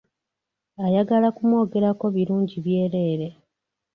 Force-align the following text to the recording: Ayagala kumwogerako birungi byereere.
Ayagala 0.85 1.27
kumwogerako 1.35 2.05
birungi 2.15 2.57
byereere. 2.65 3.27